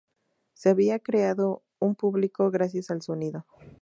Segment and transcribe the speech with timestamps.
[0.55, 3.45] Se había creado un público gracias al sonido.